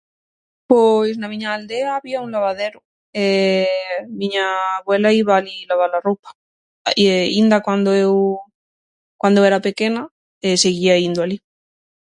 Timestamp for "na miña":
1.19-1.49